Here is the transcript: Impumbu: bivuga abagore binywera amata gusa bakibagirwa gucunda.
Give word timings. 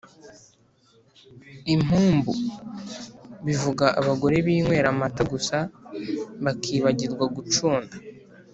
Impumbu: 1.73 2.31
bivuga 3.45 3.85
abagore 3.99 4.35
binywera 4.45 4.87
amata 4.93 5.21
gusa 5.33 5.57
bakibagirwa 6.43 7.25
gucunda. 7.37 7.95